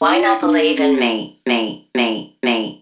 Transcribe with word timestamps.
Why 0.00 0.18
not 0.18 0.40
believe 0.40 0.80
in 0.80 1.00
me, 1.00 1.32
me, 1.48 1.80
me, 1.96 2.28
me? 2.44 2.79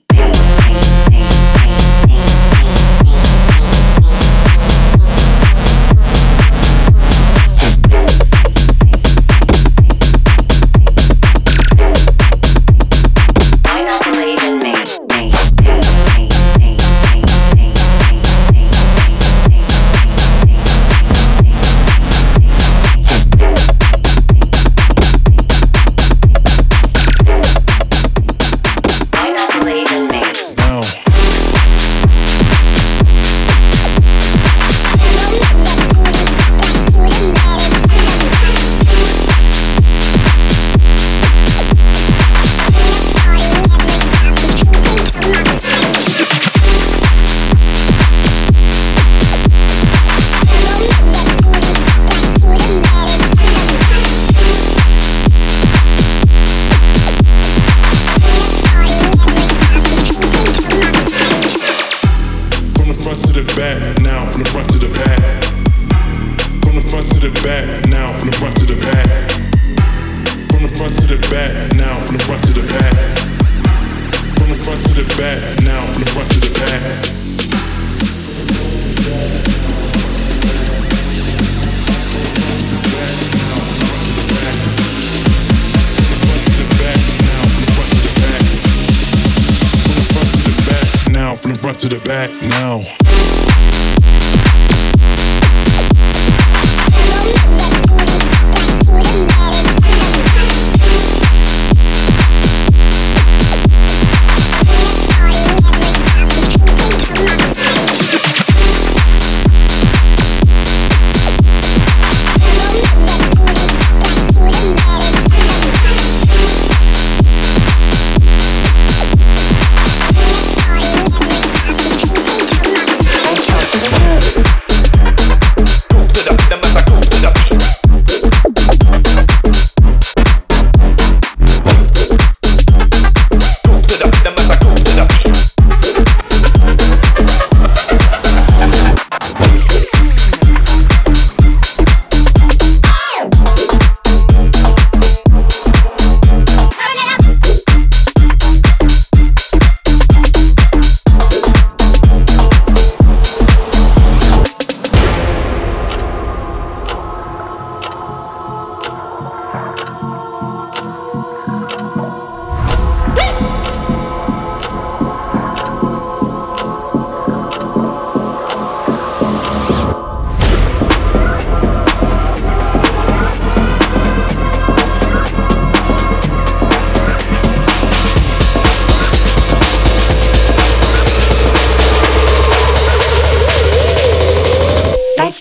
to 91.79 91.89
the 91.89 92.01
back 92.01 92.31
now. 92.43 93.58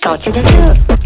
go 0.07 0.15
to 0.15 0.31
the 0.31 0.41
zoo. 0.41 0.96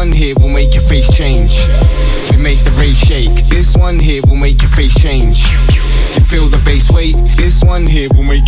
one 0.00 0.12
here 0.12 0.34
will 0.40 0.48
make 0.48 0.72
your 0.72 0.82
face 0.84 1.12
change. 1.12 1.52
You 2.32 2.38
make 2.38 2.64
the 2.64 2.70
rave 2.80 2.96
shake. 2.96 3.34
This 3.48 3.76
one 3.76 3.98
here 3.98 4.22
will 4.26 4.36
make 4.36 4.62
your 4.62 4.70
face 4.70 4.98
change. 4.98 5.44
You 6.14 6.22
feel 6.22 6.48
the 6.48 6.56
bass 6.64 6.90
weight. 6.90 7.16
This 7.36 7.62
one 7.62 7.86
here 7.86 8.08
will 8.14 8.22
make 8.22 8.39